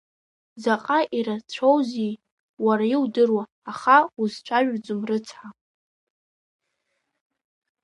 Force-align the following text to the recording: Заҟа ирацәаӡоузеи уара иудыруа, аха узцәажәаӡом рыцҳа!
Заҟа 0.61 0.99
ирацәаӡоузеи 1.17 2.13
уара 2.65 2.85
иудыруа, 2.93 3.43
аха 3.71 3.97
узцәажәаӡом 4.21 5.01
рыцҳа! 5.09 5.47